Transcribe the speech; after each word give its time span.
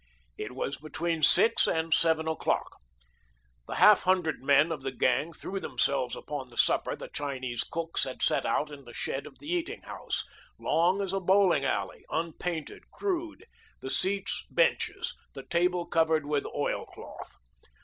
It 0.35 0.53
was 0.53 0.77
between 0.77 1.21
six 1.21 1.67
and 1.67 1.93
seven 1.93 2.27
o'clock. 2.27 2.75
The 3.67 3.75
half 3.75 4.01
hundred 4.01 4.41
men 4.41 4.71
of 4.71 4.81
the 4.81 4.91
gang 4.91 5.31
threw 5.31 5.59
themselves 5.59 6.15
upon 6.15 6.49
the 6.49 6.57
supper 6.57 6.95
the 6.95 7.07
Chinese 7.07 7.63
cooks 7.63 8.03
had 8.03 8.23
set 8.23 8.43
out 8.43 8.71
in 8.71 8.85
the 8.85 8.95
shed 8.95 9.27
of 9.27 9.37
the 9.37 9.53
eating 9.53 9.83
house, 9.83 10.25
long 10.57 11.03
as 11.03 11.13
a 11.13 11.19
bowling 11.19 11.65
alley, 11.65 12.03
unpainted, 12.09 12.89
crude, 12.89 13.45
the 13.81 13.91
seats 13.91 14.43
benches, 14.49 15.13
the 15.33 15.43
table 15.43 15.85
covered 15.85 16.25
with 16.25 16.47
oil 16.47 16.87
cloth. 16.87 17.35